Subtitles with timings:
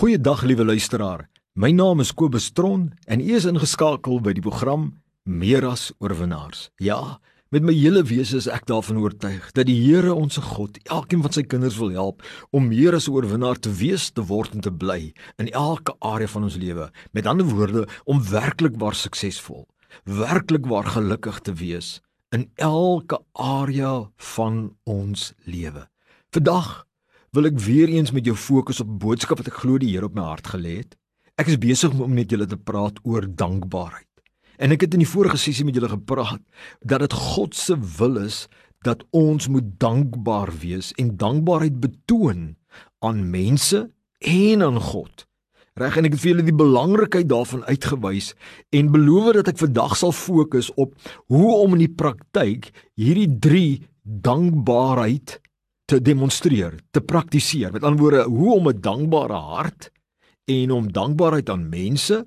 [0.00, 1.26] Goeiedag liewe luisteraar.
[1.52, 4.86] My naam is Kobus Tron en u is ingeskakel by die program
[5.28, 6.70] Meer as oorwinnaars.
[6.80, 7.18] Ja,
[7.52, 11.36] met my hele wese is ek daarvan oortuig dat die Here ons God elkeen van
[11.36, 14.72] sy kinders wil help om meer as 'n oorwinnaar te wees, te word en te
[14.72, 16.90] bly in elke area van ons lewe.
[17.12, 19.68] Met ander woorde, om werklik waar suksesvol,
[20.04, 22.00] werklik waar gelukkig te wees
[22.32, 25.90] in elke area van ons lewe.
[26.32, 26.86] Vandag
[27.36, 30.06] wil ek weer eens met jou fokus op 'n boodskap wat ek glo die Here
[30.06, 30.96] op my hart gelê het.
[31.38, 34.06] Ek is besig om met julle te praat oor dankbaarheid.
[34.58, 36.42] En ek het in die vorige sessie met julle gepraat
[36.80, 38.48] dat dit God se wil is
[38.82, 42.56] dat ons moet dankbaar wees en dankbaarheid betoon
[42.98, 45.26] aan mense en aan God.
[45.74, 48.34] Reg en ek het vir julle die belangrikheid daarvan uitgewys
[48.70, 50.94] en beloof dat ek vandag sal fokus op
[51.26, 55.39] hoe om in die praktyk hierdie 3 dankbaarheid
[55.90, 57.72] te demonstreer, te praktiseer.
[57.74, 59.90] Met ander woorde, hoe om 'n dankbare hart
[60.46, 62.26] en om dankbaarheid aan mense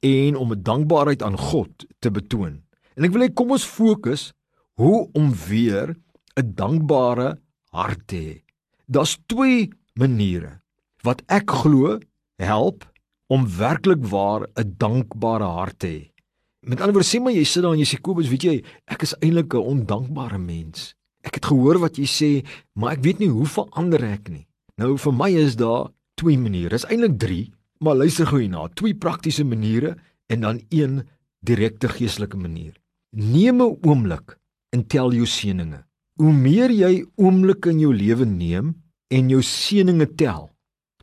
[0.00, 2.62] en om 'n dankbaarheid aan God te betoon.
[2.94, 4.32] En ek wil hê kom ons fokus
[4.74, 5.96] hoe om weer
[6.36, 7.38] 'n dankbare
[7.70, 8.42] hart te hê.
[8.86, 10.60] Daar's twee maniere
[11.02, 11.98] wat ek glo
[12.36, 12.92] help
[13.26, 16.12] om werklik waar 'n dankbare hart te hê.
[16.60, 19.02] Met ander woorde, sê maar jy sit daar en jy sê Kobus, weet jy, ek
[19.02, 20.94] is eintlik 'n ondankbare mens.
[21.22, 22.30] Ek het gehoor wat jy sê,
[22.74, 24.46] maar ek weet nie hoe verander ek nie.
[24.80, 26.74] Nou vir my is daar twee maniere.
[26.74, 28.68] Is eintlik drie, maar luister gou hierna.
[28.78, 29.96] Twee praktiese maniere
[30.32, 31.02] en dan een
[31.44, 32.74] direkte geestelike manier.
[33.12, 34.38] Neem 'n oomblik
[34.72, 35.84] en tel jou seëninge.
[36.16, 38.74] Hoe meer jy oomblikke in jou lewe neem
[39.08, 40.50] en jou seëninge tel.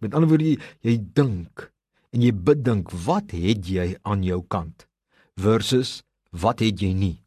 [0.02, 1.72] Met ander woorde, jy dink
[2.14, 4.88] en jy bedink, wat het jy aan jou kant
[5.38, 7.17] versus wat het jy nie?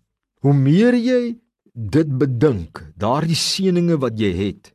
[0.42, 1.36] Hoe meer jy
[1.72, 4.72] dit bedink, daardie seëninge wat jy het,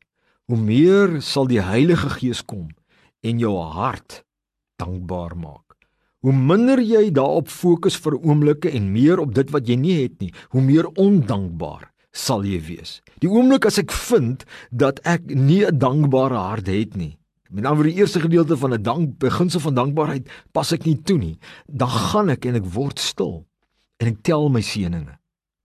[0.50, 2.70] hoe meer sal die Heilige Gees kom
[3.22, 4.24] en jou hart
[4.82, 5.76] dankbaar maak.
[6.26, 10.18] Hoe minder jy daarop fokus vir oomblikke en meer op dit wat jy nie het
[10.24, 12.98] nie, hoe meer ondankbaar sal jy wees.
[13.22, 17.18] Die oomblik as ek vind dat ek nie 'n dankbare hart het nie,
[17.50, 20.98] met ander woorde die eerste gedeelte van 'n dank beginsel van dankbaarheid pas ek nie
[21.04, 21.38] toe nie,
[21.68, 23.46] dan gaan ek en ek word stil
[24.00, 25.17] en ek tel my seëninge.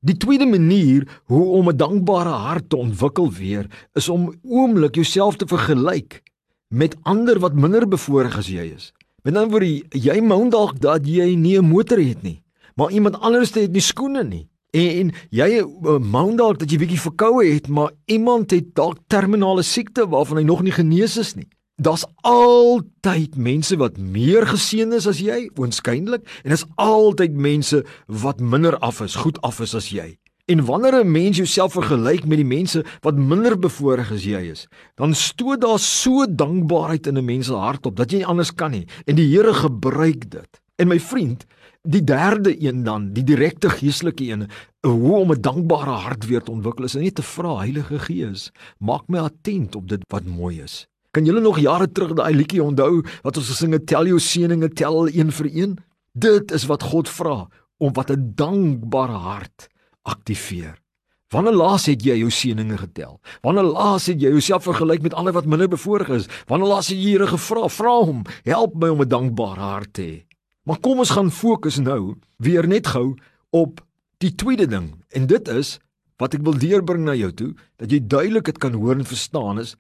[0.02, 5.36] Die tweede manier hoe om 'n dankbare hart te ontwikkel weer is om oomblik jouself
[5.36, 6.22] te vergelyk
[6.68, 8.92] met ander wat minder bevoorreg as jy is.
[9.22, 12.42] Met ander woorde, jy moon dalk dat jy nie 'n motor het nie,
[12.74, 14.48] maar iemand anders het nie skoene nie.
[14.70, 18.98] En, en jy uh, moon dalk dat jy bietjie verkoue het, maar iemand het dalk
[19.06, 21.48] terminale siekte waarvan hy nog nie genees is nie.
[21.82, 27.80] Daar's altyd mense wat meer geseën is as jy, oënskynlik, en is altyd mense
[28.22, 30.12] wat minder af is, goed af is as jy.
[30.46, 34.68] En wanneer 'n mens jouself vergelyk met die mense wat minder bevoorreg as jy is,
[34.94, 38.54] dan stoot daar so dankbaarheid in 'n mens se hart op dat jy nie anders
[38.54, 40.60] kan nie en die Here gebruik dit.
[40.76, 41.46] En my vriend,
[41.82, 44.48] die derde een dan, die direkte geestelike een,
[44.86, 49.08] hoe om 'n dankbare hart weer te ontwikkel is net te vra Heilige Gees, maak
[49.08, 50.86] my attent op dit wat mooi is.
[51.12, 54.70] Kan julle nog jare terug daai liedjie onthou wat ons gesing het tel jou seëninge
[54.72, 55.74] tel een vir een?
[56.16, 57.34] Dit is wat God vra
[57.76, 59.68] om wat 'n dankbare hart
[60.08, 60.80] aktiveer.
[61.28, 63.20] Wanneer laas het jy jou seëninge getel?
[63.42, 66.28] Wanneer laas het jy jouself vergelyk met ander wat minder bevoorreg is?
[66.46, 70.02] Wanneer laas het jy Here gevra, vra hom, help my om 'n dankbare hart te
[70.02, 70.24] hê?
[70.64, 73.16] Maar kom ons gaan fokus nou weer net gou
[73.50, 73.80] op
[74.18, 75.78] die tweede ding en dit is
[76.16, 79.58] wat ek wil deurbring na jou toe dat jy duidelik dit kan hoor en verstaan
[79.58, 79.76] is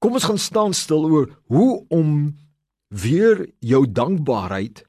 [0.00, 2.36] Kom ons gaan staan stil oor hoe om
[2.88, 4.80] weer jou dankbaarheid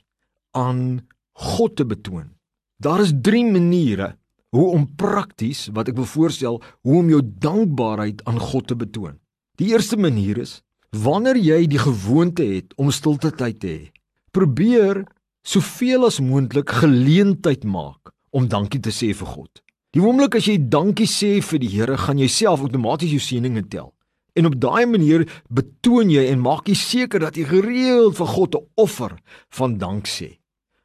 [0.56, 1.02] aan
[1.36, 2.32] God te betoon.
[2.80, 4.16] Daar is 3 maniere
[4.56, 9.20] hoe om prakties wat ek wil voorstel hoe om jou dankbaarheid aan God te betoon.
[9.60, 10.62] Die eerste manier is
[10.96, 13.84] wanneer jy die gewoonte het om stilte tyd te hê.
[14.32, 15.04] Probeer
[15.44, 19.52] soveel as moontlik geleentheid maak om dankie te sê vir God.
[19.92, 23.68] Die oomblik as jy dankie sê vir die Here, gaan jy self outomaties jou seëninge
[23.68, 23.92] tel.
[24.34, 28.56] En op daai manier betoon jy en maak jy seker dat jy gereeld vir God
[28.56, 29.18] 'n offer
[29.50, 30.42] van dank sê.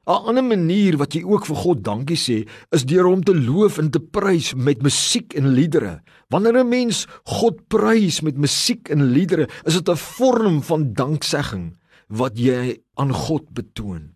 [0.06, 3.78] 'n Ander manier wat jy ook vir God dankie sê, is deur hom te loof
[3.78, 6.02] en te prys met musiek en liedere.
[6.30, 11.76] Wanneer 'n mens God prys met musiek en liedere, is dit 'n vorm van danksegging
[12.08, 14.14] wat jy aan God betoon.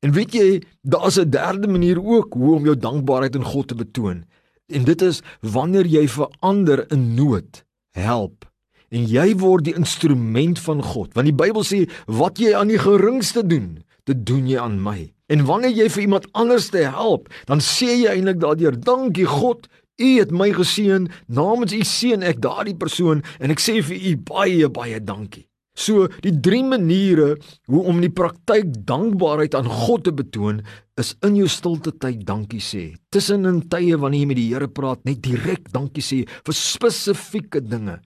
[0.00, 3.74] En weet jy, daar's 'n derde manier ook hoe om jou dankbaarheid aan God te
[3.74, 4.24] betoon.
[4.68, 8.51] En dit is wanneer jy vir ander in nood help
[8.92, 11.12] en jy word die instrument van God.
[11.16, 15.12] Want die Bybel sê wat jy aan die geringste doen, dit doen jy aan my.
[15.32, 19.68] En wanneer jy vir iemand anders te help, dan sê jy eintlik daardeur, dankie God,
[20.00, 24.12] U het my geseën, namens U seën ek daardie persoon en ek sê vir U
[24.32, 25.44] baie baie dankie.
[25.78, 27.36] So die drie maniere
[27.70, 30.60] hoe om in die praktyk dankbaarheid aan God te betoon
[31.00, 32.90] is in jou stilte tyd dankie sê.
[33.12, 37.62] Tussen in tye wanneer jy met die Here praat, net direk dankie sê vir spesifieke
[37.64, 38.00] dinge.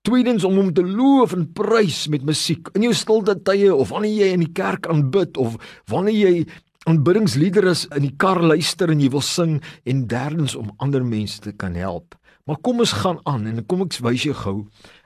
[0.00, 4.14] Tweedens om hom te loof en prys met musiek in jou stilte tye of wanneer
[4.22, 5.58] jy in die kerk aanbid of
[5.92, 6.46] wanneer jy
[6.88, 11.52] aanbiddingsliedere in die kar luister en jy wil sing en derdens om ander mense te
[11.52, 12.16] kan help.
[12.48, 14.56] Maar kom ons gaan aan en kom ek wys jou gou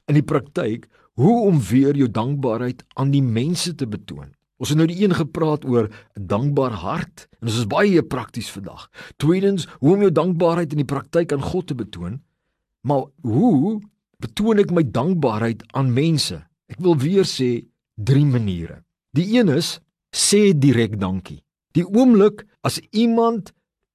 [0.07, 0.87] in die praktyk
[1.19, 4.31] hoe om weer jou dankbaarheid aan die mense te betoon.
[4.63, 8.51] Ons het nou die een gepraat oor 'n dankbaar hart en dit is baie prakties
[8.51, 8.87] vandag.
[9.19, 12.23] Tweedens, hoe om jou dankbaarheid in die praktyk aan God te betoon.
[12.87, 13.81] Maar hoe
[14.25, 16.41] betoon ek my dankbaarheid aan mense?
[16.73, 18.81] Ek wil weer sê drie maniere.
[19.15, 19.79] Die een is
[20.15, 21.43] sê direk dankie.
[21.75, 23.53] Die oomblik as iemand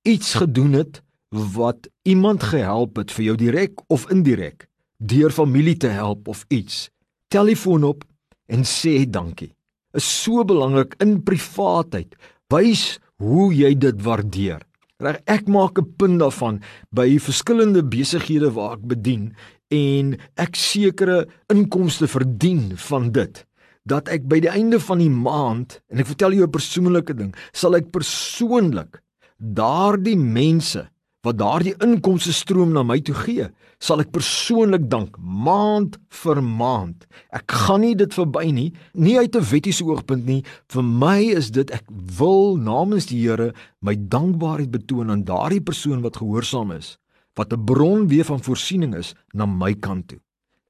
[0.08, 4.68] iets gedoen het wat iemand gehelp het vir jou direk of indirek,
[4.98, 6.90] deur familie te help of iets,
[7.30, 8.04] telefoon op
[8.50, 9.54] en sê dankie.
[9.94, 12.16] Is so belangrik in privaatheid.
[12.54, 14.62] Wys hoe jy dit waardeer.
[15.00, 16.60] Reg, ek maak 'n punt daarvan
[16.92, 19.36] by verskillende besighede waar ek bedien
[19.70, 23.46] en ek sekere inkomste verdien van dit
[23.90, 27.34] dat ek by die einde van die maand en ek vertel jou 'n persoonlike ding,
[27.54, 29.02] sal ek persoonlik
[29.40, 30.90] daardie mense
[31.24, 33.50] wat daardie inkomste stroom na my toe gee,
[33.80, 37.08] sal ek persoonlik dank maand vir maand.
[37.36, 40.44] Ek gaan nie dit verby nie, nie uit 'n wettiese oogpunt nie.
[40.70, 41.84] Vir my is dit ek
[42.18, 46.98] wil namens die Here my dankbaarheid betoon aan daardie persoon wat gehoorsaam is,
[47.36, 50.20] wat 'n bron weer van voorsiening is na my kant toe.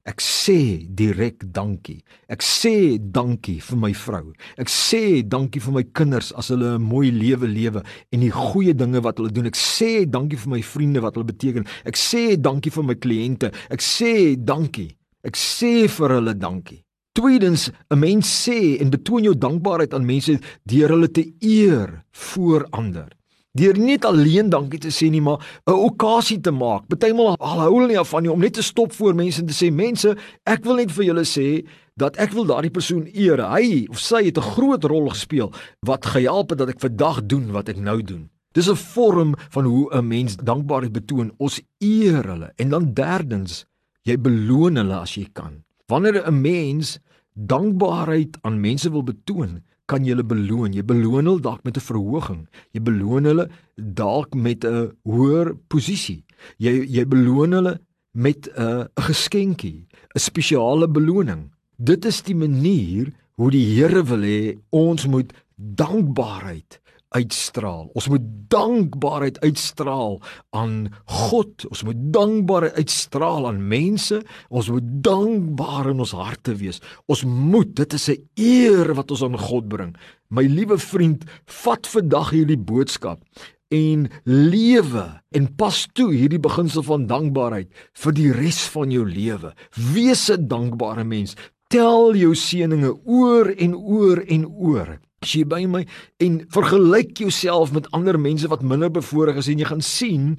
[0.08, 2.00] Ek sê direk dankie.
[2.32, 4.32] Ek sê dankie vir my vrou.
[4.56, 8.74] Ek sê dankie vir my kinders as hulle 'n mooi lewe lewe en die goeie
[8.74, 9.46] dinge wat hulle doen.
[9.46, 11.66] Ek sê dankie vir my vriende wat hulle beteken.
[11.84, 13.52] Ek sê dankie vir my kliënte.
[13.70, 14.96] Ek sê dankie.
[15.22, 16.82] Ek sê vir hulle dankie.
[17.12, 22.66] Tweedens, 'n mens sê en betoon jou dankbaarheid aan mense deur hulle te eer voor
[22.70, 23.19] ander.
[23.58, 26.86] Deur nie net alleen dankie te sê nie, maar 'n okasie te maak.
[26.86, 29.46] Partymal al hou hulle nie af van nie om net te stop voor mense en
[29.46, 30.16] te sê mense,
[30.46, 31.66] ek wil net vir julle sê
[31.96, 33.42] dat ek wil daardie persoon eer.
[33.42, 35.52] Hy of sy het 'n groot rol gespeel
[35.86, 38.30] wat gehelp het dat ek vandag doen wat ek nou doen.
[38.52, 41.32] Dis 'n vorm van hoe 'n mens dankbaarheid betoon.
[41.38, 42.52] Ons eer hulle.
[42.56, 43.66] En dan derdens,
[44.02, 45.64] jy beloon hulle as jy kan.
[45.86, 46.98] Wanneer 'n mens
[47.34, 50.74] dankbaarheid aan mense wil betoon, kan jy hulle beloon.
[50.76, 52.42] Jy beloon hulle dalk met 'n verhoging.
[52.74, 53.46] Jy beloon hulle
[53.76, 56.24] dalk met 'n hoër posisie.
[56.58, 57.80] Jy jy beloon hulle
[58.12, 61.50] met 'n 'n geskenkie, 'n spesiale beloning.
[61.76, 66.80] Dit is die manier hoe die Here wil hê ons moet dankbaarheid
[67.16, 67.88] uitstraal.
[67.94, 70.18] Ons moet dankbaarheid uitstraal
[70.56, 70.74] aan
[71.04, 71.66] God.
[71.70, 74.20] Ons moet dankbaarheid uitstraal aan mense.
[74.48, 76.80] Ons moet dankbaar in ons harte wees.
[77.10, 79.96] Ons moet, dit is 'n eer wat ons aan God bring.
[80.28, 83.22] My liewe vriend, vat vandag hierdie boodskap
[83.70, 87.70] en lewe en pas toe hierdie beginsel van dankbaarheid
[88.02, 89.54] vir die res van jou lewe.
[89.94, 91.36] Wees 'n dankbare mens.
[91.68, 94.98] Tel jou seëninge oor en oor en oor.
[95.20, 95.82] As jy by my
[96.24, 100.30] en vergelyk jouself met ander mense wat minder bevoorreg is en jy gaan sien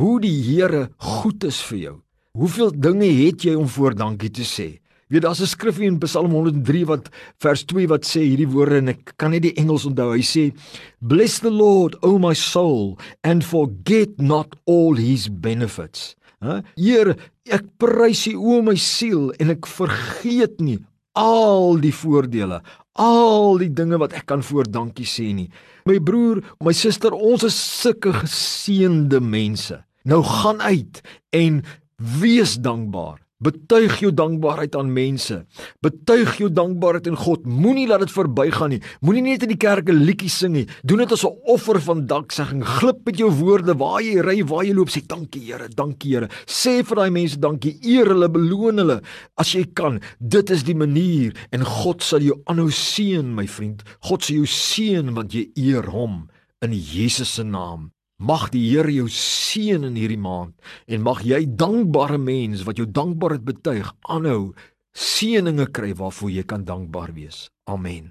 [0.00, 1.92] hoe die Here goed is vir jou.
[2.40, 4.70] Hoeveel dinge het jy om voor dankie te sê?
[5.12, 8.88] Weet daar's 'n skrif in Psalm 103 wat vers 2 wat sê hierdie woorde en
[8.88, 10.16] ek kan net die Engels onthou.
[10.16, 10.54] Hy sê
[11.00, 16.16] Bless the Lord, O my soul, and forget not all his benefits.
[16.40, 16.62] Hè?
[16.76, 20.78] Heer, ek prys U o my siel en ek vergeet nie
[21.12, 22.62] al die voordele,
[23.00, 25.48] al die dinge wat ek kan voor dankie sê nie.
[25.88, 29.80] My broer, my suster, ons is sulke geseënde mense.
[30.04, 31.00] Nou gaan uit
[31.36, 31.62] en
[32.20, 33.18] wees dankbaar.
[33.40, 35.38] Betuig jou dankbaarheid aan mense.
[35.80, 37.46] Betuig jou dankbaarheid aan God.
[37.48, 38.80] Moenie laat dit verbygaan nie.
[39.00, 40.66] Moenie net in die kerk 'n liedjie sing nie.
[40.84, 42.64] Doen dit as 'n offer van danksegging.
[42.64, 46.28] Glip met jou woorde waar jy ry, waar jy loop, sê dankie Here, dankie Here.
[46.46, 47.78] Sê vir daai mense dankie.
[47.82, 49.02] Eer hulle, beloon hulle
[49.36, 50.00] as jy kan.
[50.20, 53.82] Dit is die manier en God sal jou aanhou seën, my vriend.
[54.00, 56.28] God sal jou seën want jy eer hom
[56.60, 57.90] in Jesus se naam.
[58.20, 60.52] Mag die Here jou seën in hierdie maand
[60.84, 64.52] en mag jy dankbare mens wat jou dankbaarheid betuig aanhou
[64.92, 67.46] seëninge kry waarvoor jy kan dankbaar wees.
[67.64, 68.10] Amen.